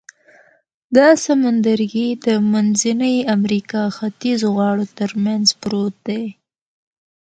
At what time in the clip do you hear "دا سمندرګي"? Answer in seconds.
0.97-2.07